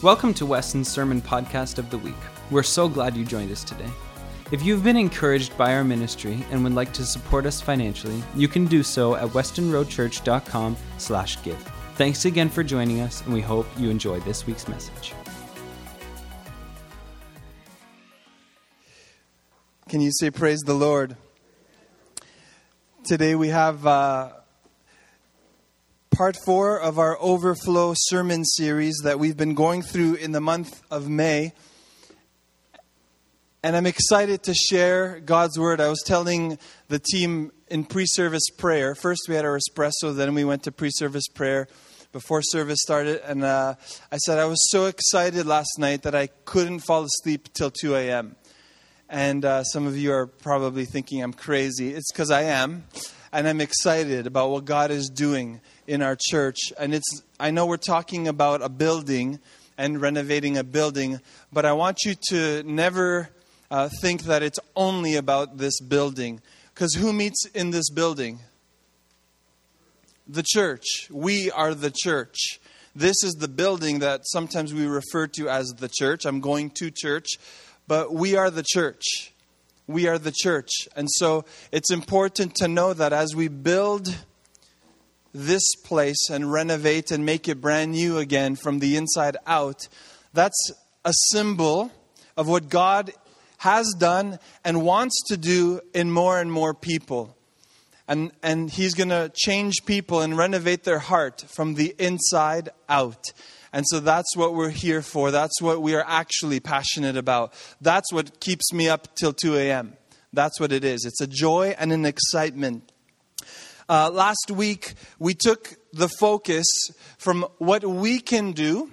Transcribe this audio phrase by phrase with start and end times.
[0.00, 2.14] Welcome to Weston's Sermon Podcast of the Week.
[2.52, 3.90] We're so glad you joined us today.
[4.52, 8.46] If you've been encouraged by our ministry and would like to support us financially, you
[8.46, 11.72] can do so at westonroadchurch.com/give.
[11.96, 15.14] Thanks again for joining us, and we hope you enjoy this week's message.
[19.88, 21.16] Can you say praise the Lord?
[23.02, 24.30] Today we have uh,
[26.18, 30.82] part four of our overflow sermon series that we've been going through in the month
[30.90, 31.52] of May.
[33.62, 35.80] And I'm excited to share God's word.
[35.80, 38.96] I was telling the team in pre service prayer.
[38.96, 41.68] First, we had our espresso, then we went to pre service prayer
[42.10, 43.22] before service started.
[43.24, 43.76] And uh,
[44.10, 47.94] I said I was so excited last night that I couldn't fall asleep till 2
[47.94, 48.34] a.m.
[49.08, 51.94] And uh, some of you are probably thinking I'm crazy.
[51.94, 52.86] It's because I am.
[53.32, 56.58] And I'm excited about what God is doing in our church.
[56.78, 59.38] And it's, I know we're talking about a building
[59.76, 61.20] and renovating a building,
[61.52, 63.30] but I want you to never
[63.70, 66.40] uh, think that it's only about this building.
[66.74, 68.40] Because who meets in this building?
[70.26, 71.08] The church.
[71.10, 72.60] We are the church.
[72.94, 76.24] This is the building that sometimes we refer to as the church.
[76.24, 77.28] I'm going to church
[77.88, 79.32] but we are the church.
[79.88, 80.68] We are the church.
[80.94, 84.14] And so it's important to know that as we build
[85.32, 89.88] this place and renovate and make it brand new again from the inside out,
[90.34, 90.72] that's
[91.06, 91.90] a symbol
[92.36, 93.12] of what God
[93.56, 97.34] has done and wants to do in more and more people.
[98.06, 103.24] And, and He's going to change people and renovate their heart from the inside out.
[103.72, 105.30] And so that's what we're here for.
[105.30, 107.52] That's what we are actually passionate about.
[107.80, 109.96] That's what keeps me up till 2 a.m.
[110.32, 111.04] That's what it is.
[111.04, 112.90] It's a joy and an excitement.
[113.88, 116.66] Uh, last week, we took the focus
[117.16, 118.90] from what we can do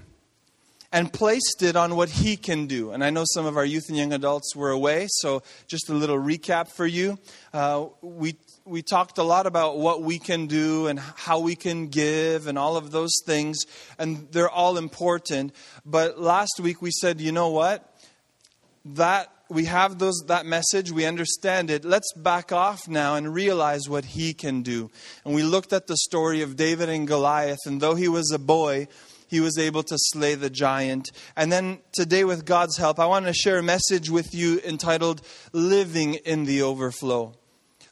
[0.91, 2.91] and placed it on what he can do.
[2.91, 5.94] And I know some of our youth and young adults were away, so just a
[5.94, 7.18] little recap for you.
[7.53, 8.35] Uh, we
[8.66, 12.57] we talked a lot about what we can do and how we can give and
[12.57, 13.59] all of those things,
[14.00, 15.53] and they're all important.
[15.85, 17.91] But last week we said, you know what?
[18.85, 21.85] That we have those that message, we understand it.
[21.85, 24.90] Let's back off now and realize what he can do.
[25.23, 28.40] And we looked at the story of David and Goliath, and though he was a
[28.40, 28.88] boy,
[29.28, 31.12] he was able to slay the giant.
[31.36, 35.22] And then today, with God's help, I want to share a message with you entitled
[35.53, 37.35] Living in the Overflow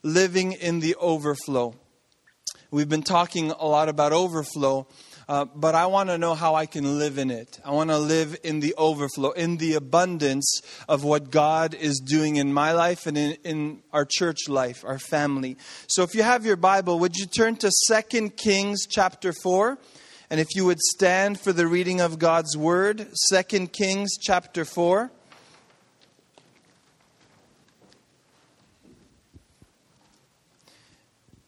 [0.04, 1.74] living in the overflow.
[2.70, 4.88] We've been talking a lot about overflow,
[5.30, 7.60] uh, but I want to know how I can live in it.
[7.64, 12.36] I want to live in the overflow, in the abundance of what God is doing
[12.36, 15.56] in my life and in, in our church life, our family.
[15.88, 19.78] So if you have your Bible, would you turn to 2 Kings chapter 4?
[20.34, 25.12] And if you would stand for the reading of God's word, 2 Kings chapter 4.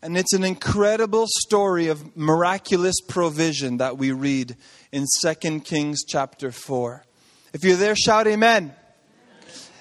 [0.03, 4.56] And it's an incredible story of miraculous provision that we read
[4.91, 7.03] in 2 Kings chapter 4.
[7.53, 8.66] If you're there, shout amen.
[8.66, 8.75] amen.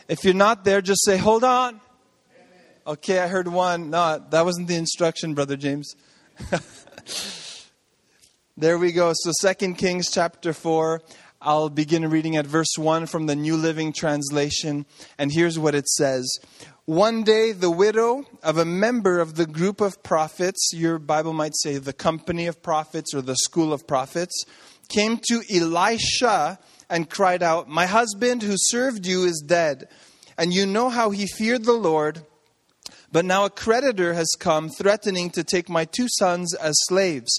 [0.09, 1.75] If you're not there, just say, hold on.
[1.75, 1.83] Amen.
[2.87, 3.91] Okay, I heard one.
[3.91, 5.95] No, that wasn't the instruction, Brother James.
[8.57, 9.13] there we go.
[9.15, 11.03] So 2 Kings chapter 4.
[11.43, 14.87] I'll begin reading at verse 1 from the New Living Translation.
[15.19, 16.25] And here's what it says
[16.85, 21.57] one day, the widow of a member of the group of prophets, your Bible might
[21.57, 24.45] say the company of prophets or the school of prophets,
[24.89, 29.89] came to Elisha and cried out, My husband who served you is dead,
[30.39, 32.25] and you know how he feared the Lord.
[33.15, 37.31] But now a creditor has come threatening to take my two sons as slaves.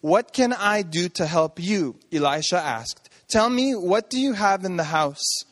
[0.00, 1.96] What can I do to help you?
[2.12, 3.10] Elisha asked.
[3.26, 5.42] Tell me, what do you have in the house?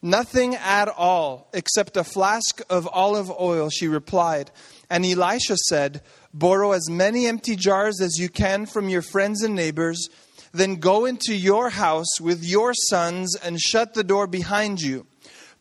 [0.00, 4.52] Nothing at all except a flask of olive oil, she replied.
[4.88, 9.56] And Elisha said, Borrow as many empty jars as you can from your friends and
[9.56, 10.08] neighbors,
[10.52, 15.04] then go into your house with your sons and shut the door behind you.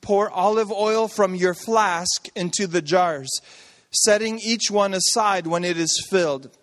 [0.06, 3.42] Pour olive oil from your flask into the jars,
[3.90, 6.56] setting each one aside when it is filled.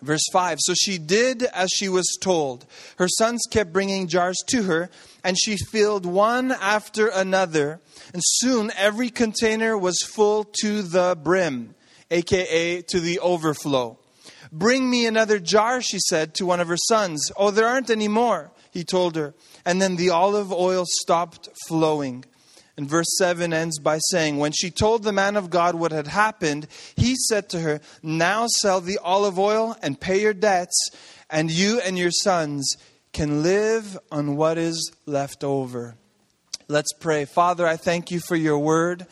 [0.00, 2.64] Verse 5 So she did as she was told.
[2.96, 4.88] Her sons kept bringing jars to her,
[5.22, 7.80] and she filled one after another.
[8.14, 11.74] And soon every container was full to the brim,
[12.10, 13.98] aka to the overflow.
[14.50, 17.30] Bring me another jar, she said to one of her sons.
[17.36, 19.34] Oh, there aren't any more, he told her.
[19.66, 22.24] And then the olive oil stopped flowing.
[22.80, 26.06] And verse 7 ends by saying, When she told the man of God what had
[26.06, 26.66] happened,
[26.96, 30.88] he said to her, Now sell the olive oil and pay your debts,
[31.28, 32.78] and you and your sons
[33.12, 35.94] can live on what is left over.
[36.68, 37.26] Let's pray.
[37.26, 39.06] Father, I thank you for your word.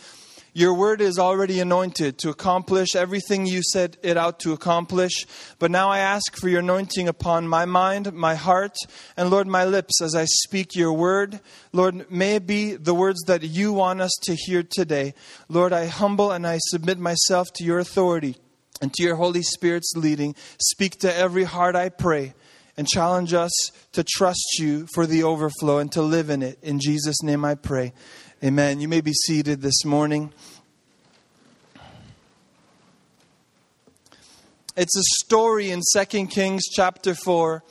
[0.58, 5.25] Your word is already anointed to accomplish everything you set it out to accomplish.
[5.60, 8.76] But now I ask for your anointing upon my mind, my heart,
[9.16, 11.38] and Lord, my lips as I speak your word.
[11.72, 15.14] Lord, may it be the words that you want us to hear today.
[15.49, 18.34] Lord, I humble and I submit myself to your authority
[18.82, 20.34] and to your Holy Spirit's leading.
[20.61, 22.34] Speak to every heart, I pray,
[22.76, 23.52] and challenge us
[23.93, 26.58] to trust you for the overflow and to live in it.
[26.64, 27.93] In Jesus' name I pray.
[28.43, 28.81] Amen.
[28.81, 30.32] You may be seated this morning.
[34.80, 37.64] It's a story in 2 Kings chapter 4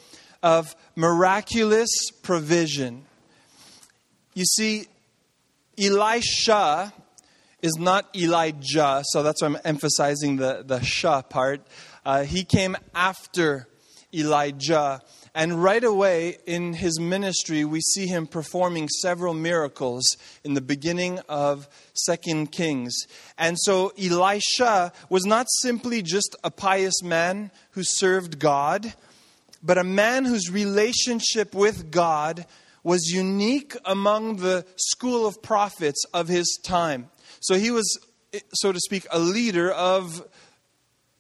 [0.44, 1.90] of miraculous
[2.22, 3.06] provision.
[4.34, 4.88] You see,
[5.80, 6.92] Elisha
[7.62, 11.66] is not Elijah, so that's why I'm emphasizing the, the Shah part.
[12.06, 13.70] Uh, he came after
[14.14, 15.00] Elijah.
[15.38, 20.04] And right away in his ministry, we see him performing several miracles
[20.44, 22.96] in the beginning of Second Kings.
[23.38, 28.96] And so Elisha was not simply just a pious man who served God,
[29.62, 32.48] but a man whose relationship with God
[32.82, 37.12] was unique among the school of prophets of his time.
[37.42, 38.00] So he was,
[38.54, 40.28] so to speak, a leader of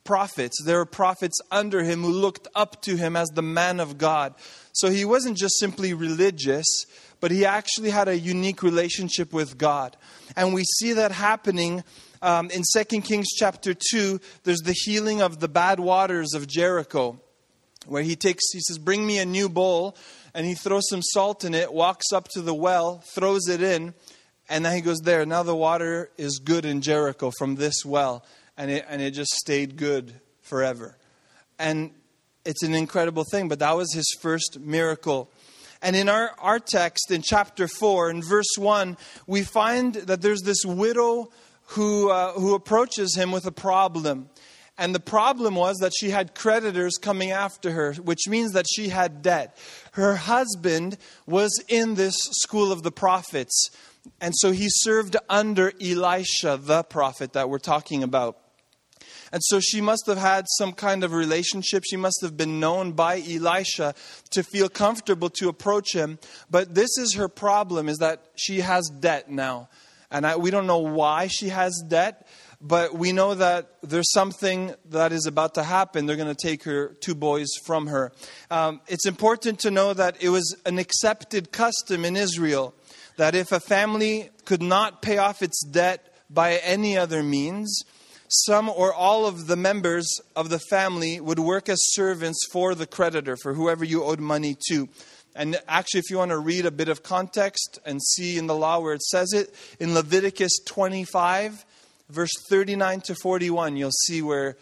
[0.07, 0.63] prophets.
[0.63, 4.33] There were prophets under him who looked up to him as the man of God.
[4.71, 6.65] So he wasn't just simply religious,
[7.19, 9.97] but he actually had a unique relationship with God.
[10.37, 11.83] And we see that happening
[12.21, 14.21] um, in 2 Kings chapter 2.
[14.45, 17.19] There's the healing of the bad waters of Jericho,
[17.85, 19.97] where he takes, he says, Bring me a new bowl.
[20.33, 23.93] And he throws some salt in it, walks up to the well, throws it in,
[24.47, 28.23] and then he goes, There, now the water is good in Jericho from this well
[28.57, 30.97] and it, and it just stayed good forever.
[31.59, 31.91] And
[32.45, 35.31] it's an incredible thing, but that was his first miracle.
[35.81, 40.41] And in our, our text, in chapter 4, in verse 1, we find that there's
[40.41, 41.31] this widow
[41.67, 44.29] who, uh, who approaches him with a problem.
[44.77, 48.89] And the problem was that she had creditors coming after her, which means that she
[48.89, 49.57] had debt.
[49.93, 53.69] Her husband was in this school of the prophets.
[54.21, 58.37] And so he served under Elisha, the prophet that we're talking about.
[59.31, 61.83] And so she must have had some kind of relationship.
[61.85, 63.93] She must have been known by Elisha
[64.31, 66.19] to feel comfortable to approach him.
[66.49, 69.69] But this is her problem is that she has debt now.
[70.09, 72.27] And I, we don't know why she has debt,
[72.61, 76.05] but we know that there's something that is about to happen.
[76.05, 78.13] They're going to take her two boys from her.
[78.49, 82.73] Um, it's important to know that it was an accepted custom in Israel
[83.17, 87.83] that if a family could not pay off its debt by any other means,
[88.27, 92.87] some or all of the members of the family would work as servants for the
[92.87, 94.89] creditor, for whoever you owed money to.
[95.35, 98.55] And actually, if you want to read a bit of context and see in the
[98.55, 101.63] law where it says it, in Leviticus 25,
[102.09, 104.57] verse 39 to 41, you'll see where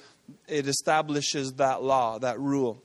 [0.47, 2.83] it establishes that law, that rule.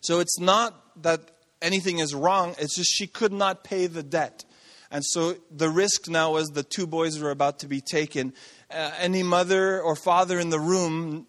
[0.00, 1.20] So it's not that
[1.62, 4.44] anything is wrong, it's just she could not pay the debt.
[4.90, 8.32] And so the risk now was the two boys were about to be taken
[8.74, 11.26] uh, any mother or father in the room,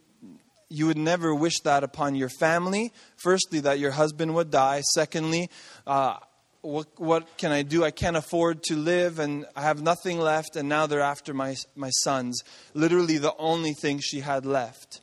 [0.69, 2.91] you would never wish that upon your family.
[3.17, 4.81] Firstly, that your husband would die.
[4.81, 5.49] Secondly,
[5.85, 6.17] uh,
[6.61, 7.83] what, what can I do?
[7.83, 11.55] I can't afford to live and I have nothing left, and now they're after my,
[11.75, 12.41] my sons.
[12.73, 15.01] Literally, the only thing she had left,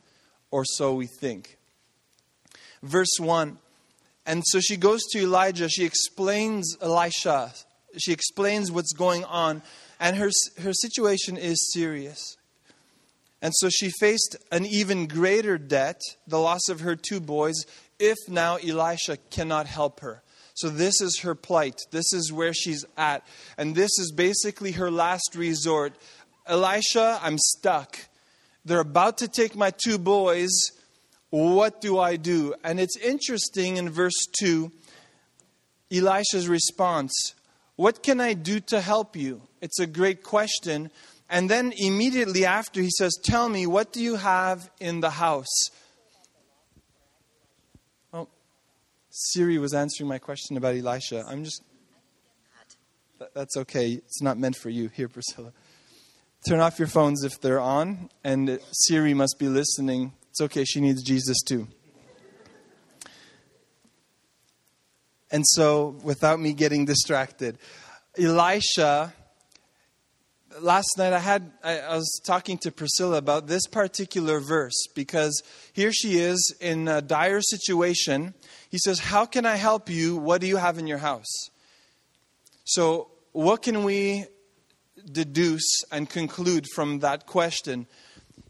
[0.51, 1.57] or so we think.
[2.81, 3.57] Verse 1
[4.25, 7.53] And so she goes to Elijah, she explains Elisha,
[7.97, 9.61] she explains what's going on.
[10.03, 12.35] And her, her situation is serious.
[13.41, 17.55] And so she faced an even greater debt, the loss of her two boys,
[17.99, 20.21] if now Elisha cannot help her.
[20.55, 21.79] So this is her plight.
[21.91, 23.25] This is where she's at.
[23.57, 25.93] And this is basically her last resort.
[26.45, 27.97] Elisha, I'm stuck.
[28.65, 30.51] They're about to take my two boys.
[31.29, 32.55] What do I do?
[32.61, 34.69] And it's interesting in verse 2,
[35.93, 37.35] Elisha's response
[37.75, 39.41] What can I do to help you?
[39.61, 40.91] It's a great question.
[41.29, 45.71] And then immediately after, he says, Tell me, what do you have in the house?
[48.13, 48.27] Oh,
[49.09, 51.23] Siri was answering my question about Elisha.
[51.27, 51.63] I'm just.
[53.33, 53.93] That's okay.
[53.93, 54.89] It's not meant for you.
[54.89, 55.53] Here, Priscilla.
[56.47, 60.11] Turn off your phones if they're on, and Siri must be listening.
[60.29, 60.65] It's okay.
[60.65, 61.67] She needs Jesus too.
[65.33, 67.57] And so, without me getting distracted,
[68.15, 69.11] Elisha
[70.61, 75.41] last night I had I, I, was talking to Priscilla about this particular verse because
[75.73, 78.35] here she is in a dire situation.
[78.69, 80.17] He says, "How can I help you?
[80.17, 81.49] What do you have in your house?"
[82.65, 84.25] So, what can we
[85.11, 87.87] deduce and conclude from that question?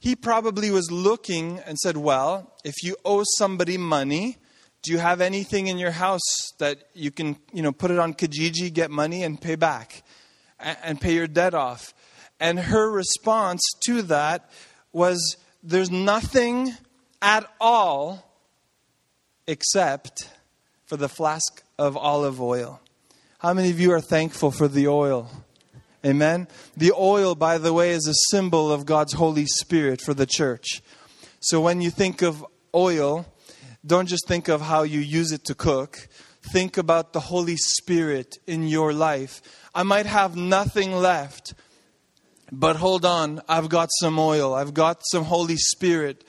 [0.02, 4.38] He probably was looking and said, "Well, if you owe somebody money,
[4.84, 8.14] do you have anything in your house that you can, you know, put it on
[8.14, 10.04] Kijiji, get money and pay back?"
[10.64, 11.94] and pay your debt off.
[12.40, 14.50] And her response to that
[14.92, 16.74] was there's nothing
[17.22, 18.32] at all
[19.48, 20.30] except
[20.86, 22.82] for the flask of olive oil.
[23.40, 25.30] How many of you are thankful for the oil?
[26.06, 26.48] Amen.
[26.76, 30.82] The oil, by the way, is a symbol of God's Holy Spirit for the church.
[31.40, 33.26] So when you think of oil,
[33.86, 36.08] don't just think of how you use it to cook.
[36.52, 39.42] Think about the Holy Spirit in your life
[39.76, 41.54] I might have nothing left.
[42.52, 46.24] But hold on, I've got some oil, I've got some Holy Spirit.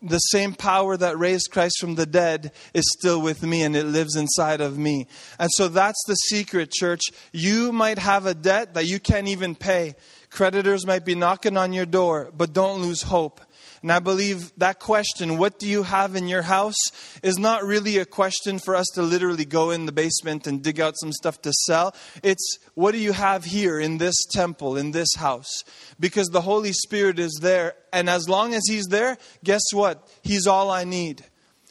[0.00, 3.84] The same power that raised Christ from the dead is still with me and it
[3.84, 5.08] lives inside of me.
[5.38, 7.02] And so that's the secret, church.
[7.32, 9.94] You might have a debt that you can't even pay.
[10.30, 13.40] Creditors might be knocking on your door, but don't lose hope.
[13.82, 16.76] And I believe that question, what do you have in your house,
[17.22, 20.80] is not really a question for us to literally go in the basement and dig
[20.80, 21.94] out some stuff to sell.
[22.22, 25.62] It's what do you have here in this temple, in this house?
[26.00, 27.74] Because the Holy Spirit is there.
[27.92, 30.08] And as long as He's there, guess what?
[30.22, 31.24] He's all I need.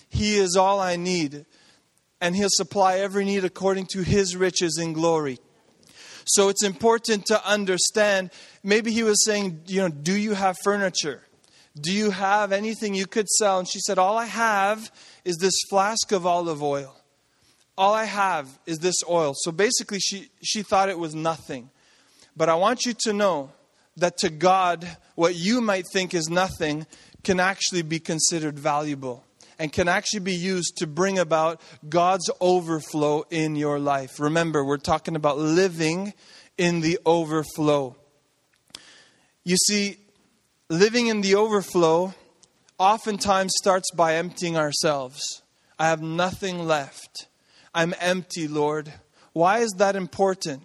[0.09, 1.45] He is all I need.
[2.21, 5.39] And He'll supply every need according to His riches in glory.
[6.27, 8.31] So it's important to understand.
[8.61, 11.23] Maybe he was saying, you know, do you have furniture?
[11.81, 13.59] Do you have anything you could sell?
[13.59, 14.91] And she said, All I have
[15.23, 16.95] is this flask of olive oil.
[17.77, 19.33] All I have is this oil.
[19.35, 21.69] So basically, she, she thought it was nothing.
[22.35, 23.51] But I want you to know
[23.97, 26.87] that to God, what you might think is nothing
[27.23, 29.23] can actually be considered valuable
[29.59, 34.19] and can actually be used to bring about God's overflow in your life.
[34.19, 36.13] Remember, we're talking about living
[36.57, 37.95] in the overflow.
[39.43, 39.97] You see,
[40.69, 42.13] living in the overflow
[42.77, 45.41] oftentimes starts by emptying ourselves.
[45.79, 47.27] I have nothing left.
[47.73, 48.91] I'm empty, Lord.
[49.31, 50.63] Why is that important?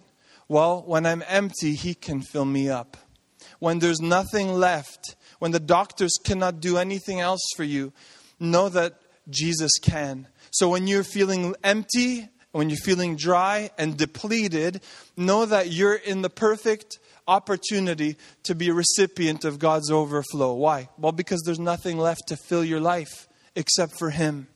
[0.49, 2.97] Well, when I'm empty, He can fill me up.
[3.59, 7.93] When there's nothing left, when the doctors cannot do anything else for you,
[8.39, 10.27] know that Jesus can.
[10.51, 14.81] So when you're feeling empty, when you're feeling dry and depleted,
[15.15, 20.53] know that you're in the perfect opportunity to be a recipient of God's overflow.
[20.53, 20.89] Why?
[20.97, 24.47] Well, because there's nothing left to fill your life except for Him.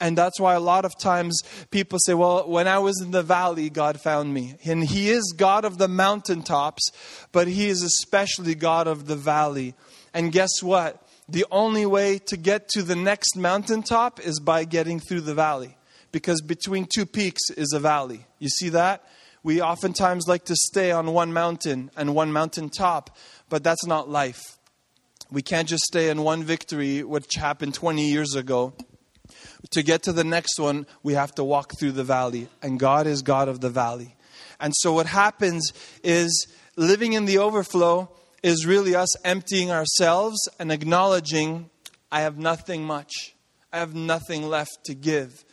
[0.00, 3.22] And that's why a lot of times people say, well, when I was in the
[3.22, 4.56] valley, God found me.
[4.64, 6.90] And He is God of the mountaintops,
[7.32, 9.74] but He is especially God of the valley.
[10.14, 11.06] And guess what?
[11.28, 15.76] The only way to get to the next mountaintop is by getting through the valley.
[16.12, 18.26] Because between two peaks is a valley.
[18.38, 19.04] You see that?
[19.42, 23.16] We oftentimes like to stay on one mountain and one mountain top,
[23.48, 24.40] but that's not life.
[25.30, 28.74] We can't just stay in one victory, which happened 20 years ago.
[29.70, 33.06] To get to the next one, we have to walk through the valley, and God
[33.06, 34.16] is God of the valley.
[34.58, 38.10] And so, what happens is living in the overflow
[38.42, 41.70] is really us emptying ourselves and acknowledging,
[42.10, 43.34] I have nothing much.
[43.72, 45.44] I have nothing left to give.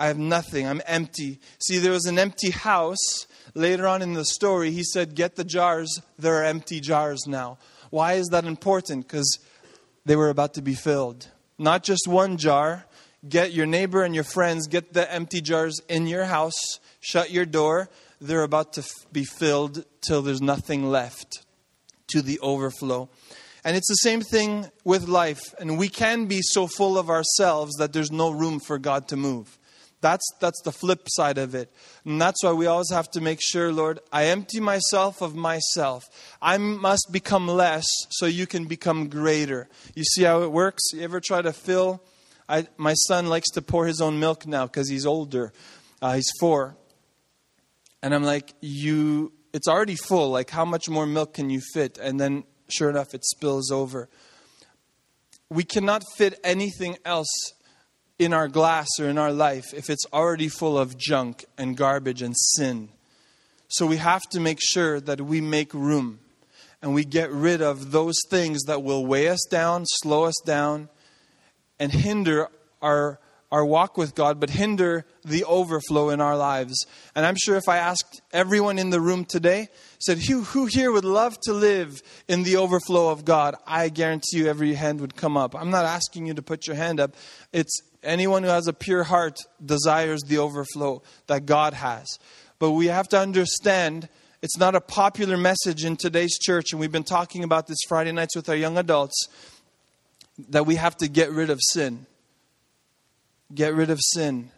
[0.00, 0.66] I have nothing.
[0.66, 1.38] I'm empty.
[1.58, 3.26] See, there was an empty house.
[3.54, 6.00] Later on in the story, he said, Get the jars.
[6.18, 7.58] There are empty jars now.
[7.90, 9.06] Why is that important?
[9.06, 9.38] Because
[10.06, 11.28] they were about to be filled.
[11.58, 12.86] Not just one jar.
[13.28, 16.58] Get your neighbor and your friends, get the empty jars in your house,
[17.00, 17.90] shut your door.
[18.18, 21.44] They're about to be filled till there's nothing left
[22.08, 23.10] to the overflow.
[23.62, 25.54] And it's the same thing with life.
[25.58, 29.16] And we can be so full of ourselves that there's no room for God to
[29.18, 29.58] move.
[30.00, 31.70] That's, that's the flip side of it.
[32.04, 36.04] And that's why we always have to make sure, Lord, I empty myself of myself.
[36.40, 39.68] I must become less so you can become greater.
[39.94, 40.82] You see how it works?
[40.94, 42.02] You ever try to fill?
[42.48, 45.52] I, my son likes to pour his own milk now because he's older.
[46.00, 46.76] Uh, he's four.
[48.02, 50.30] And I'm like, you, it's already full.
[50.30, 51.98] Like, how much more milk can you fit?
[51.98, 54.08] And then, sure enough, it spills over.
[55.50, 57.28] We cannot fit anything else
[58.20, 62.20] in our glass or in our life if it's already full of junk and garbage
[62.20, 62.90] and sin.
[63.68, 66.20] So we have to make sure that we make room
[66.82, 70.90] and we get rid of those things that will weigh us down, slow us down,
[71.78, 72.48] and hinder
[72.82, 73.18] our
[73.52, 76.86] our walk with God, but hinder the overflow in our lives.
[77.16, 80.92] And I'm sure if I asked everyone in the room today, said, who, who here
[80.92, 83.56] would love to live in the overflow of God?
[83.66, 85.56] I guarantee you every hand would come up.
[85.56, 87.16] I'm not asking you to put your hand up.
[87.52, 92.06] It's anyone who has a pure heart desires the overflow that God has.
[92.58, 94.08] But we have to understand
[94.42, 98.12] it's not a popular message in today's church, and we've been talking about this Friday
[98.12, 99.28] nights with our young adults
[100.48, 102.06] that we have to get rid of sin.
[103.54, 104.50] Get rid of sin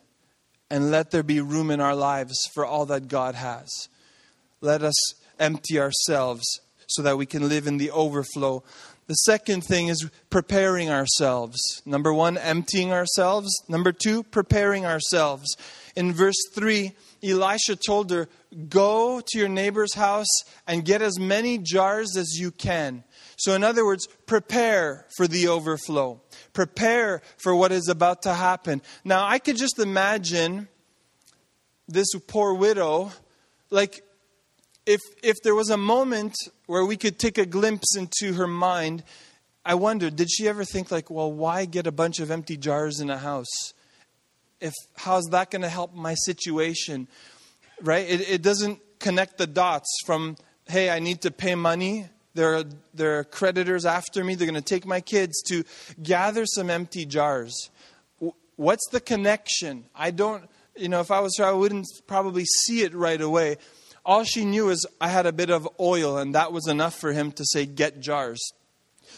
[0.70, 3.88] and let there be room in our lives for all that God has.
[4.60, 4.94] Let us
[5.38, 6.44] empty ourselves
[6.86, 8.62] so that we can live in the overflow.
[9.08, 11.58] The second thing is preparing ourselves.
[11.84, 13.50] Number one, emptying ourselves.
[13.68, 15.56] Number two, preparing ourselves.
[15.96, 16.92] In verse 3,
[17.22, 18.28] Elisha told her,
[18.68, 20.28] Go to your neighbor's house
[20.66, 23.04] and get as many jars as you can.
[23.36, 26.20] So, in other words, prepare for the overflow.
[26.52, 28.82] Prepare for what is about to happen.
[29.04, 30.68] Now, I could just imagine
[31.88, 33.10] this poor widow,
[33.70, 34.04] like,
[34.86, 36.34] if, if there was a moment
[36.66, 39.04] where we could take a glimpse into her mind,
[39.64, 43.00] I wonder, did she ever think, like, well, why get a bunch of empty jars
[43.00, 43.72] in a house?
[44.60, 47.08] If, how's that going to help my situation?
[47.80, 48.08] Right?
[48.08, 50.36] It, it doesn't connect the dots from,
[50.68, 54.34] hey, I need to pay money there are, there are creditors after me.
[54.34, 55.64] They're going to take my kids to
[56.02, 57.70] gather some empty jars.
[58.56, 59.84] What's the connection?
[59.94, 63.56] I don't, you know, if I was her, I wouldn't probably see it right away.
[64.04, 67.12] All she knew is I had a bit of oil, and that was enough for
[67.12, 68.40] him to say, Get jars.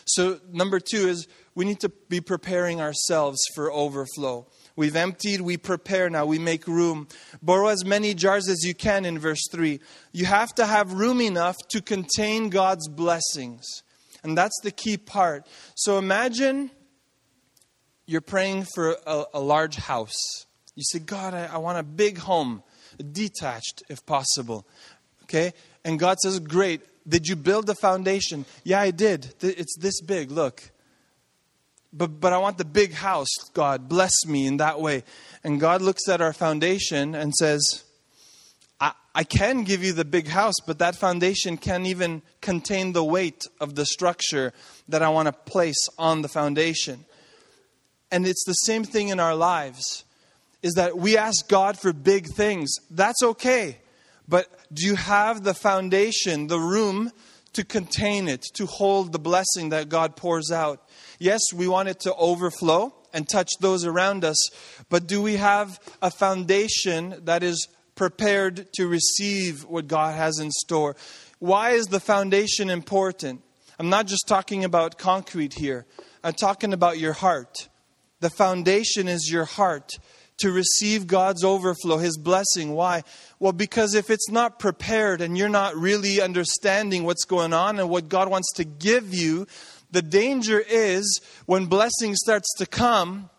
[0.04, 4.46] So, number two is we need to be preparing ourselves for overflow.
[4.76, 7.06] We've emptied, we prepare now, we make room.
[7.40, 9.80] Borrow as many jars as you can in verse 3.
[10.12, 13.64] You have to have room enough to contain God's blessings.
[14.24, 15.46] And that's the key part.
[15.76, 16.70] So imagine
[18.06, 20.16] you're praying for a, a large house.
[20.74, 22.62] You say, God, I, I want a big home,
[23.12, 24.66] detached if possible.
[25.24, 25.52] Okay?
[25.84, 26.82] And God says, Great.
[27.06, 28.46] Did you build the foundation?
[28.62, 29.34] Yeah, I did.
[29.42, 30.30] It's this big.
[30.30, 30.70] Look
[31.94, 33.28] but, but I want the big house.
[33.54, 35.04] God, bless me in that way.
[35.44, 37.84] And God looks at our foundation and says,
[38.80, 43.04] I, I can give you the big house, but that foundation can't even contain the
[43.04, 44.52] weight of the structure
[44.88, 47.04] that I want to place on the foundation.
[48.10, 50.03] And it's the same thing in our lives
[50.64, 52.74] is that we ask God for big things.
[52.90, 53.76] That's okay.
[54.26, 57.12] But do you have the foundation, the room
[57.52, 60.82] to contain it, to hold the blessing that God pours out?
[61.18, 64.38] Yes, we want it to overflow and touch those around us,
[64.88, 70.50] but do we have a foundation that is prepared to receive what God has in
[70.50, 70.96] store?
[71.40, 73.42] Why is the foundation important?
[73.78, 75.84] I'm not just talking about concrete here,
[76.24, 77.68] I'm talking about your heart.
[78.20, 79.90] The foundation is your heart
[80.38, 82.74] to receive God's overflow, His blessing.
[82.74, 83.02] Why?
[83.38, 87.88] Well, because if it's not prepared and you're not really understanding what's going on and
[87.88, 89.46] what God wants to give you,
[89.90, 93.30] the danger is when blessing starts to come,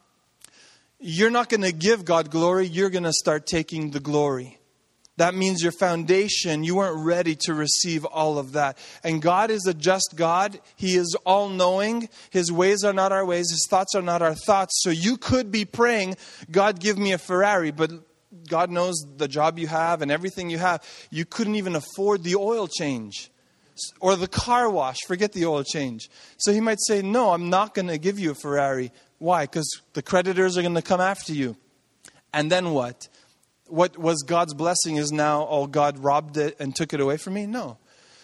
[0.99, 4.57] you're not going to give God glory, you're going to start taking the glory.
[5.17, 8.77] That means your foundation, you weren't ready to receive all of that.
[9.01, 10.59] And God is a just God.
[10.75, 12.09] He is all knowing.
[12.31, 14.73] His ways are not our ways, His thoughts are not our thoughts.
[14.83, 16.17] So you could be praying,
[16.51, 17.91] God, give me a Ferrari, but
[18.47, 20.83] God knows the job you have and everything you have.
[21.09, 23.31] You couldn't even afford the oil change
[23.99, 26.09] or the car wash, forget the oil change.
[26.37, 28.91] So he might say, No, I'm not going to give you a Ferrari.
[29.17, 29.45] Why?
[29.45, 31.55] Because the creditors are going to come after you.
[32.33, 33.07] And then what?
[33.67, 37.33] What was God's blessing is now, oh, God robbed it and took it away from
[37.33, 37.45] me?
[37.45, 37.77] No.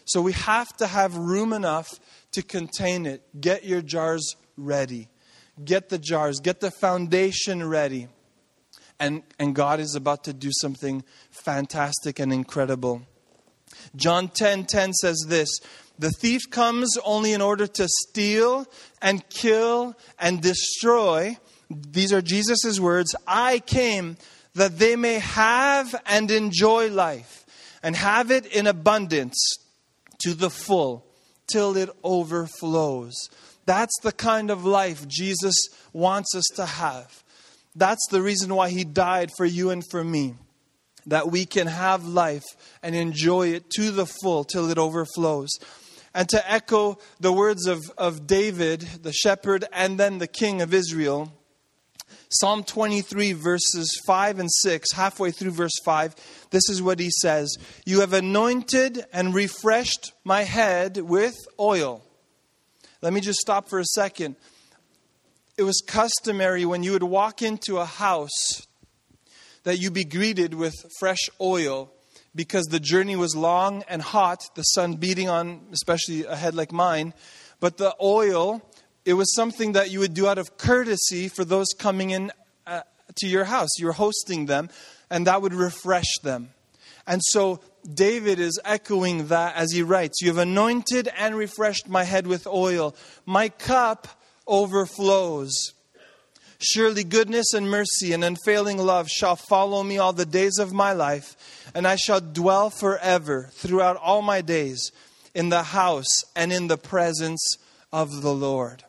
[0.06, 1.90] So we have to have room enough
[2.34, 3.24] to contain it.
[3.40, 5.10] Get your jars ready.
[5.64, 8.08] Get the jars, get the foundation ready.
[9.00, 13.02] And, and God is about to do something fantastic and incredible.
[13.96, 15.50] John 10:10 10, 10 says this,
[15.98, 18.68] "The thief comes only in order to steal
[19.02, 21.38] and kill and destroy."
[21.70, 23.16] These are Jesus' words.
[23.26, 24.18] "I came
[24.56, 27.46] that they may have and enjoy life
[27.82, 29.38] and have it in abundance
[30.24, 31.06] to the full
[31.52, 33.30] till it overflows."
[33.66, 35.56] That's the kind of life Jesus
[35.94, 37.24] wants us to have.
[37.76, 40.36] That's the reason why he died for you and for me
[41.06, 42.44] that we can have life
[42.84, 45.50] and enjoy it to the full till it overflows.
[46.14, 50.74] And to echo the words of, of David, the shepherd, and then the king of
[50.74, 51.34] Israel,
[52.34, 56.16] Psalm 23, verses 5 and 6, halfway through verse 5,
[56.52, 62.02] this is what he says You have anointed and refreshed my head with oil.
[63.02, 64.38] Let me just stop for a second.
[65.58, 68.66] it was customary when you would walk into a house
[69.64, 71.92] that you be greeted with fresh oil
[72.34, 76.72] because the journey was long and hot, the sun beating on, especially a head like
[76.72, 77.14] mine.
[77.60, 78.62] But the oil,
[79.06, 82.32] it was something that you would do out of courtesy for those coming in
[82.68, 82.82] uh,
[83.16, 83.70] to your house.
[83.78, 84.70] You were hosting them,
[85.10, 86.50] and that would refresh them.
[87.08, 87.62] And so
[87.92, 92.46] David is echoing that as he writes You have anointed and refreshed my head with
[92.46, 94.08] oil, my cup
[94.48, 95.74] overflows.
[96.60, 100.94] Surely goodness and mercy and unfailing love shall follow me all the days of my
[100.94, 101.36] life,
[101.74, 104.92] and I shall dwell forever throughout all my days
[105.34, 107.58] in the house and in the presence
[107.92, 108.84] of the Lord.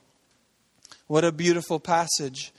[1.12, 2.54] What a beautiful passage.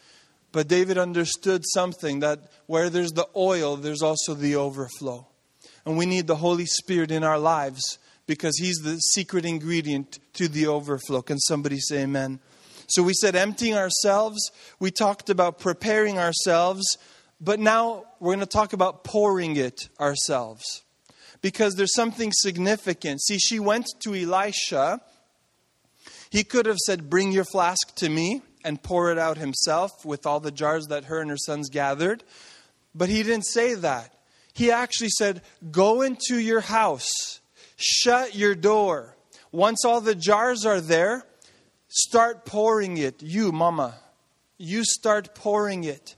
[0.52, 5.26] But David understood something that where there's the oil, there's also the overflow.
[5.88, 10.48] And we need the Holy Spirit in our lives because He's the secret ingredient to
[10.48, 11.24] the overflow.
[11.24, 12.40] Can somebody say amen?
[12.88, 16.84] So we said emptying ourselves, we talked about preparing ourselves,
[17.42, 20.84] but now we're going to talk about pouring it ourselves.
[21.42, 23.20] Because there's something significant.
[23.24, 25.02] See, she went to Elisha.
[26.34, 30.26] He could have said, Bring your flask to me and pour it out himself with
[30.26, 32.24] all the jars that her and her sons gathered.
[32.94, 34.14] But he didn't say that.
[34.52, 37.40] He actually said, Go into your house,
[37.78, 39.16] shut your door.
[39.52, 41.24] Once all the jars are there,
[41.96, 43.22] Start pouring it.
[43.22, 43.94] You, mama,
[44.58, 46.16] you start pouring it.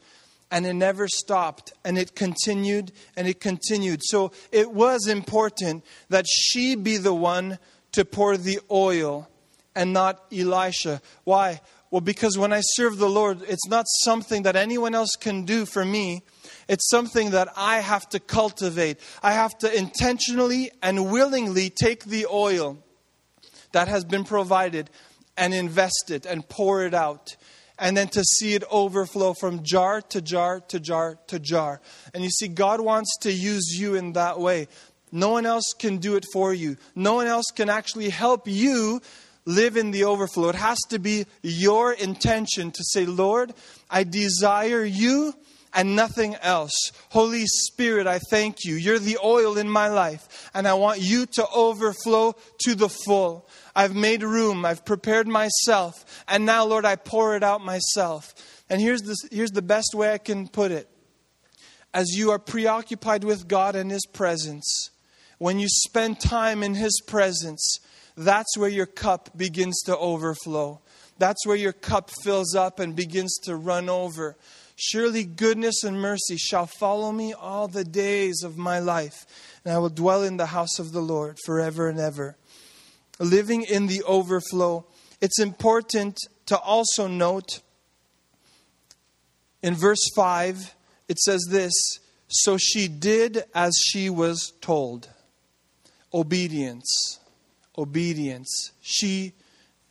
[0.49, 1.73] And it never stopped.
[1.83, 3.99] And it continued and it continued.
[4.01, 7.59] So it was important that she be the one
[7.91, 9.27] to pour the oil
[9.75, 11.01] and not Elisha.
[11.23, 11.61] Why?
[11.91, 15.65] Well, because when I serve the Lord, it's not something that anyone else can do
[15.65, 16.23] for me.
[16.67, 18.99] It's something that I have to cultivate.
[19.21, 22.79] I have to intentionally and willingly take the oil
[23.71, 24.89] that has been provided
[25.37, 27.35] and invest it and pour it out.
[27.77, 31.81] And then to see it overflow from jar to jar to jar to jar.
[32.13, 34.67] And you see, God wants to use you in that way.
[35.11, 36.77] No one else can do it for you.
[36.95, 39.01] No one else can actually help you
[39.45, 40.49] live in the overflow.
[40.49, 43.53] It has to be your intention to say, Lord,
[43.89, 45.33] I desire you
[45.75, 46.91] and nothing else.
[47.09, 48.75] Holy Spirit, I thank you.
[48.75, 53.47] You're the oil in my life, and I want you to overflow to the full.
[53.75, 58.33] I've made room, I've prepared myself, and now, Lord, I pour it out myself.
[58.69, 60.89] And here's, this, here's the best way I can put it.
[61.93, 64.89] As you are preoccupied with God and His presence,
[65.37, 67.79] when you spend time in His presence,
[68.15, 70.81] that's where your cup begins to overflow.
[71.17, 74.35] That's where your cup fills up and begins to run over.
[74.75, 79.25] Surely goodness and mercy shall follow me all the days of my life,
[79.63, 82.35] and I will dwell in the house of the Lord forever and ever.
[83.19, 84.85] Living in the overflow,
[85.21, 87.61] it's important to also note
[89.65, 90.75] in verse 5,
[91.07, 91.73] it says this
[92.27, 95.09] So she did as she was told.
[96.13, 97.19] Obedience.
[97.77, 98.71] Obedience.
[98.81, 99.33] She,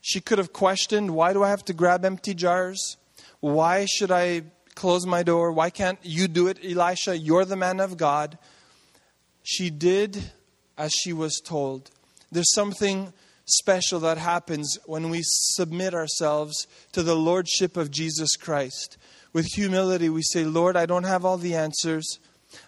[0.00, 2.96] she could have questioned, Why do I have to grab empty jars?
[3.40, 4.44] Why should I
[4.74, 5.52] close my door.
[5.52, 7.16] Why can't you do it, Elisha?
[7.16, 8.38] You're the man of God.
[9.42, 10.32] She did
[10.76, 11.90] as she was told.
[12.32, 13.12] There's something
[13.46, 18.96] special that happens when we submit ourselves to the lordship of Jesus Christ.
[19.32, 22.18] With humility, we say, Lord, I don't have all the answers.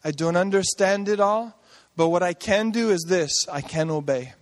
[0.04, 1.60] I don't understand it all.
[1.96, 4.34] But what I can do is this I can obey.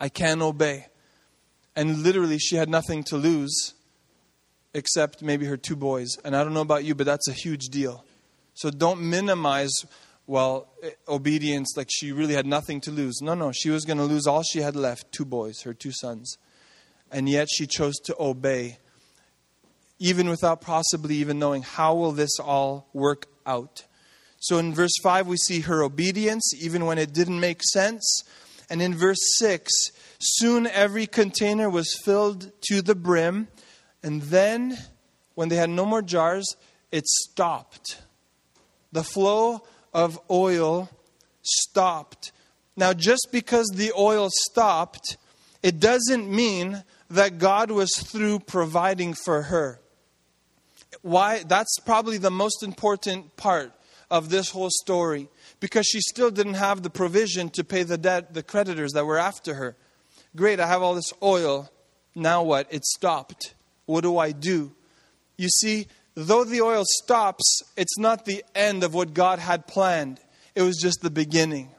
[0.00, 0.86] I can obey.
[1.74, 3.74] And literally, she had nothing to lose
[4.76, 6.16] except maybe her two boys.
[6.24, 8.04] And I don't know about you, but that's a huge deal.
[8.54, 9.72] So don't minimize,
[10.26, 13.20] well, eh, obedience, like she really had nothing to lose.
[13.22, 15.92] No, no, she was going to lose all she had left two boys, her two
[15.92, 16.36] sons.
[17.10, 18.78] And yet she chose to obey,
[19.98, 23.84] even without possibly even knowing how will this all work out.
[24.38, 28.24] So in verse 5, we see her obedience, even when it didn't make sense.
[28.68, 29.70] And in verse 6,
[30.18, 33.48] soon every container was filled to the brim.
[34.02, 34.76] And then,
[35.34, 36.56] when they had no more jars,
[36.90, 38.02] it stopped.
[38.92, 40.90] The flow of oil
[41.42, 42.32] stopped.
[42.76, 45.16] Now, just because the oil stopped,
[45.62, 49.80] it doesn't mean that God was through providing for her.
[51.02, 51.42] Why?
[51.44, 53.72] That's probably the most important part
[54.10, 55.28] of this whole story
[55.60, 59.18] because she still didn't have the provision to pay the debt, the creditors that were
[59.18, 59.76] after her.
[60.34, 61.70] Great, I have all this oil.
[62.14, 62.66] Now what?
[62.70, 63.54] It stopped.
[63.86, 64.72] What do I do?
[65.36, 70.20] You see, though the oil stops, it's not the end of what God had planned.
[70.54, 71.70] It was just the beginning.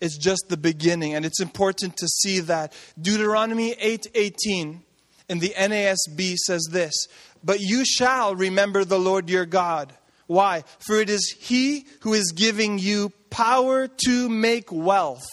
[0.00, 2.74] It's just the beginning, and it's important to see that.
[3.00, 4.82] Deuteronomy 8:18
[5.28, 7.08] in the NASB says this:
[7.46, 9.94] but you shall remember the Lord your God.
[10.26, 10.64] Why?
[10.78, 15.26] For it is He who is giving you power to make wealth,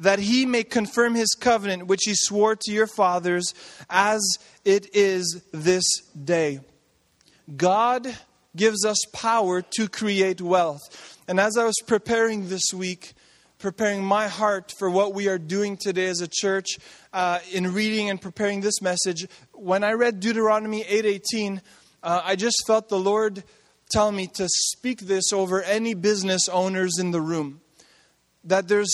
[0.00, 3.54] that He may confirm His covenant, which He swore to your fathers,
[3.90, 4.20] as
[4.64, 6.60] it is this day.
[7.56, 8.16] God
[8.56, 10.80] gives us power to create wealth.
[11.26, 13.14] And as I was preparing this week,
[13.58, 16.68] preparing my heart for what we are doing today as a church,
[17.12, 21.62] uh, in reading and preparing this message, when I read Deuteronomy 8:18,
[22.02, 23.42] uh, I just felt the Lord
[23.90, 27.60] tell me to speak this over any business owners in the room.
[28.44, 28.92] That there's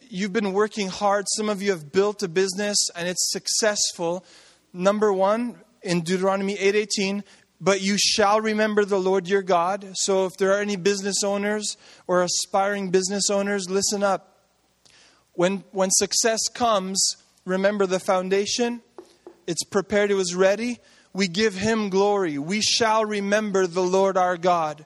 [0.00, 1.26] you've been working hard.
[1.36, 4.24] Some of you have built a business and it's successful.
[4.72, 7.22] Number one, in Deuteronomy 8:18,
[7.60, 9.92] but you shall remember the Lord your God.
[9.94, 14.50] So if there are any business owners or aspiring business owners, listen up.
[15.32, 18.82] When when success comes, remember the foundation.
[19.46, 20.80] It's prepared, it was ready
[21.16, 22.36] we give him glory.
[22.36, 24.84] We shall remember the Lord our God.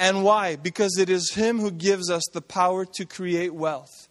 [0.00, 0.56] And why?
[0.56, 4.08] Because it is him who gives us the power to create wealth.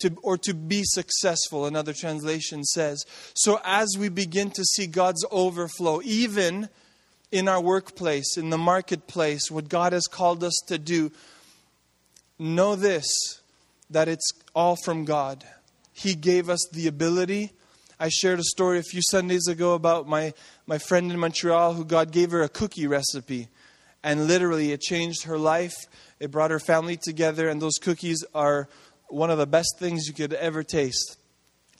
[0.00, 3.06] To, or to be successful, another translation says.
[3.32, 6.68] So, as we begin to see God's overflow, even
[7.32, 11.10] in our workplace, in the marketplace, what God has called us to do,
[12.38, 13.06] know this
[13.88, 15.44] that it's all from God.
[15.94, 17.52] He gave us the ability.
[17.98, 20.34] I shared a story a few Sundays ago about my
[20.66, 23.48] my friend in Montreal who God gave her a cookie recipe.
[24.02, 25.74] And literally, it changed her life.
[26.20, 28.68] It brought her family together, and those cookies are
[29.08, 31.16] one of the best things you could ever taste.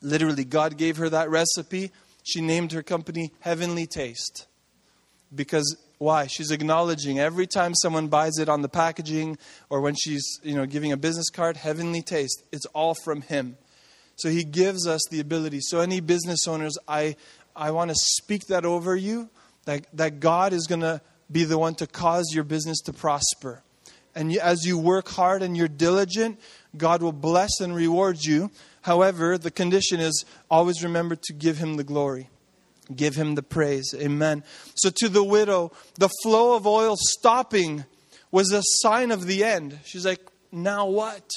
[0.01, 1.91] Literally, God gave her that recipe.
[2.23, 4.47] She named her company Heavenly Taste.
[5.33, 6.27] Because why?
[6.27, 9.37] She's acknowledging every time someone buys it on the packaging
[9.69, 12.43] or when she's, you know, giving a business card, Heavenly Taste.
[12.51, 13.57] It's all from Him.
[14.17, 15.59] So He gives us the ability.
[15.61, 17.15] So any business owners, I
[17.57, 19.29] I want to speak that over you
[19.65, 21.01] that, that God is going to
[21.31, 23.63] be the one to cause your business to prosper.
[24.15, 26.39] And as you work hard and you're diligent,
[26.77, 28.51] God will bless and reward you.
[28.81, 32.29] However, the condition is always remember to give Him the glory.
[32.95, 33.93] Give Him the praise.
[33.95, 34.43] Amen.
[34.75, 37.85] So, to the widow, the flow of oil stopping
[38.31, 39.79] was a sign of the end.
[39.83, 41.29] She's like, now what?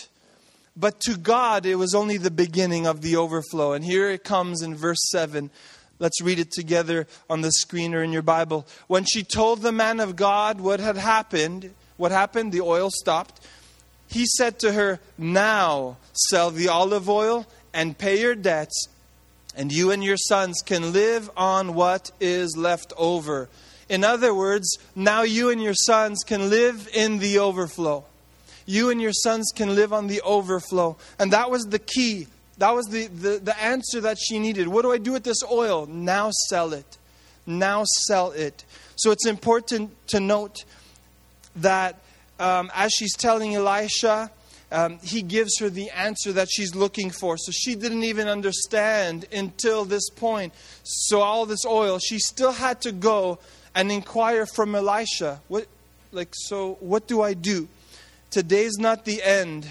[0.81, 3.75] But to God, it was only the beginning of the overflow.
[3.75, 5.51] And here it comes in verse 7.
[5.99, 8.67] Let's read it together on the screen or in your Bible.
[8.87, 12.53] When she told the man of God what had happened, what happened?
[12.53, 13.47] The oil stopped.
[14.09, 18.89] He said to her, Now sell the olive oil and pay your debts,
[19.55, 23.51] and you and your sons can live on what is left over.
[23.91, 28.05] In other words, now you and your sons can live in the overflow.
[28.71, 30.97] You and your sons can live on the overflow.
[31.19, 32.29] And that was the key
[32.61, 34.69] that was the, the, the answer that she needed.
[34.69, 35.87] What do I do with this oil?
[35.87, 36.99] Now sell it.
[37.47, 38.65] Now sell it.
[38.97, 40.65] So it's important to note
[41.57, 42.01] that
[42.39, 44.31] um, as she's telling Elisha,
[44.71, 47.39] um, he gives her the answer that she's looking for.
[47.39, 50.53] So she didn't even understand until this point.
[50.83, 53.39] So all this oil, she still had to go
[53.75, 55.41] and inquire from Elisha.
[55.49, 55.67] What,
[56.13, 57.69] like, so what do I do?
[58.31, 59.67] Today's not the end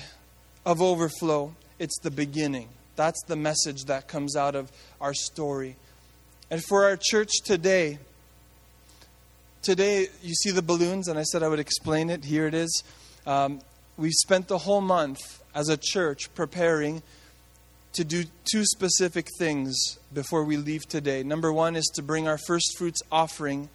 [0.66, 2.68] of overflow; it's the beginning.
[2.98, 4.70] That's the message that comes out of
[5.00, 5.78] our story.
[6.52, 8.00] And for our church today,
[9.62, 12.26] today you see the balloons, and I said I would explain it.
[12.26, 12.84] Here it is.
[13.26, 13.62] Um,
[13.96, 17.02] we spent the whole month as a church preparing
[17.94, 21.24] to do two specific things before we leave today.
[21.24, 23.70] Number one is to bring our first fruits offering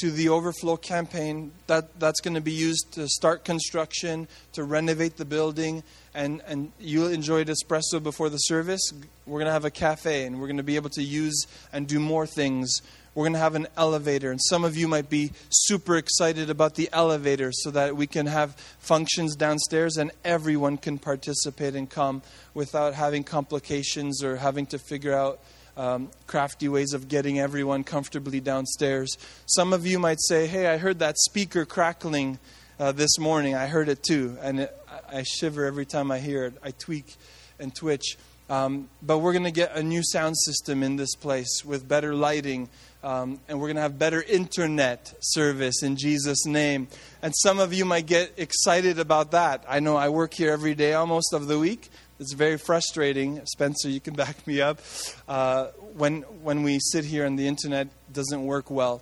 [0.00, 5.18] to the overflow campaign that, that's going to be used to start construction, to renovate
[5.18, 5.82] the building,
[6.14, 8.80] and, and you enjoyed espresso before the service.
[9.26, 11.86] We're going to have a cafe, and we're going to be able to use and
[11.86, 12.80] do more things.
[13.14, 16.76] We're going to have an elevator, and some of you might be super excited about
[16.76, 22.22] the elevator so that we can have functions downstairs and everyone can participate and come
[22.54, 25.40] without having complications or having to figure out
[25.76, 29.16] um, crafty ways of getting everyone comfortably downstairs.
[29.46, 32.38] Some of you might say, Hey, I heard that speaker crackling
[32.78, 33.54] uh, this morning.
[33.54, 34.36] I heard it too.
[34.40, 34.76] And it,
[35.12, 36.54] I shiver every time I hear it.
[36.62, 37.16] I tweak
[37.58, 38.16] and twitch.
[38.48, 42.14] Um, but we're going to get a new sound system in this place with better
[42.14, 42.68] lighting.
[43.04, 46.88] Um, and we're going to have better internet service in Jesus' name.
[47.22, 49.64] And some of you might get excited about that.
[49.68, 51.90] I know I work here every day almost of the week.
[52.20, 53.40] It's very frustrating.
[53.46, 54.78] Spencer, you can back me up.
[55.26, 59.00] Uh, when, when we sit here and the internet doesn't work well.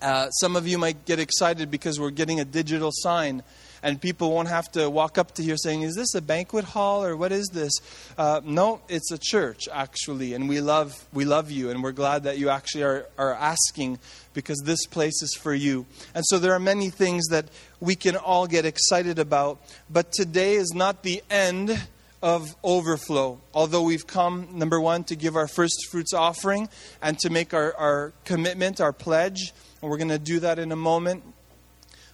[0.00, 3.42] Uh, some of you might get excited because we're getting a digital sign.
[3.82, 7.04] and people won't have to walk up to here saying, Is this a banquet hall
[7.04, 7.72] or what is this?
[8.16, 10.34] Uh, no, it's a church, actually.
[10.34, 13.98] And we love, we love you, and we're glad that you actually are, are asking
[14.32, 15.86] because this place is for you.
[16.14, 17.46] And so there are many things that
[17.80, 19.58] we can all get excited about,
[19.90, 21.80] but today is not the end
[22.22, 23.40] of overflow.
[23.54, 26.68] Although we've come, number one, to give our first fruits offering
[27.00, 30.72] and to make our, our commitment, our pledge, and we're going to do that in
[30.72, 31.22] a moment.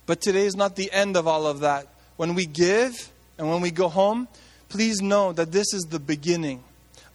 [0.07, 1.89] But today is not the end of all of that.
[2.17, 4.29] When we give and when we go home,
[4.69, 6.63] please know that this is the beginning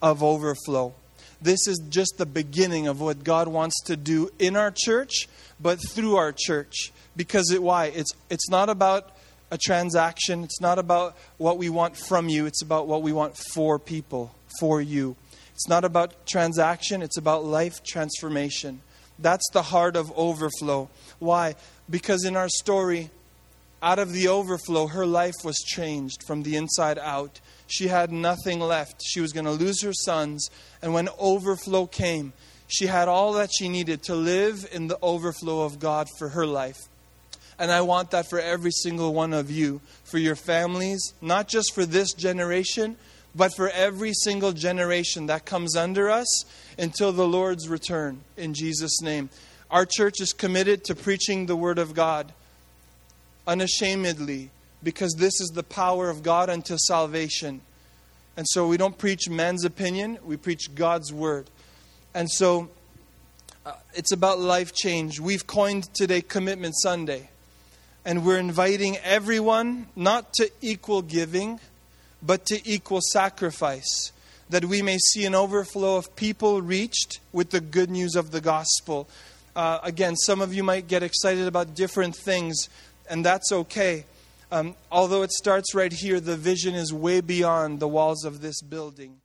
[0.02, 0.94] of overflow.
[1.40, 5.78] This is just the beginning of what God wants to do in our church, but
[5.88, 6.92] through our church.
[7.16, 7.86] Because it, why?
[7.86, 9.16] It's, it's not about
[9.50, 13.36] a transaction, it's not about what we want from you, it's about what we want
[13.36, 15.16] for people, for you.
[15.54, 18.80] It's not about transaction, it's about life transformation.
[19.18, 20.88] That's the heart of overflow.
[21.18, 21.56] Why?
[21.88, 23.10] Because in our story,
[23.82, 27.40] out of the overflow, her life was changed from the inside out.
[27.66, 29.02] She had nothing left.
[29.02, 30.48] She was going to lose her sons.
[30.82, 32.32] And when overflow came,
[32.66, 36.46] she had all that she needed to live in the overflow of God for her
[36.46, 36.78] life.
[37.60, 41.74] And I want that for every single one of you, for your families, not just
[41.74, 42.96] for this generation,
[43.34, 46.46] but for every single generation that comes under us
[46.78, 49.28] until the Lord's return, in Jesus' name.
[49.70, 52.32] Our church is committed to preaching the Word of God
[53.46, 54.50] unashamedly
[54.82, 57.60] because this is the power of God unto salvation.
[58.38, 61.50] And so we don't preach man's opinion, we preach God's Word.
[62.14, 62.70] And so
[63.66, 65.20] uh, it's about life change.
[65.20, 67.29] We've coined today Commitment Sunday.
[68.04, 71.60] And we're inviting everyone not to equal giving,
[72.22, 74.12] but to equal sacrifice,
[74.48, 78.40] that we may see an overflow of people reached with the good news of the
[78.40, 79.08] gospel.
[79.54, 82.68] Uh, again, some of you might get excited about different things,
[83.08, 84.04] and that's okay.
[84.52, 88.62] Um, although it starts right here, the vision is way beyond the walls of this
[88.62, 89.16] building.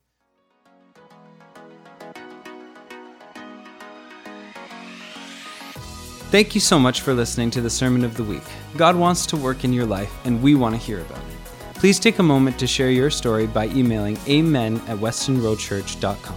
[6.30, 8.44] Thank you so much for listening to the Sermon of the Week.
[8.76, 11.76] God wants to work in your life, and we want to hear about it.
[11.76, 16.36] Please take a moment to share your story by emailing amen at westonroadchurch.com.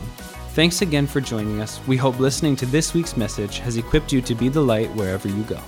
[0.52, 1.80] Thanks again for joining us.
[1.86, 5.28] We hope listening to this week's message has equipped you to be the light wherever
[5.28, 5.60] you go.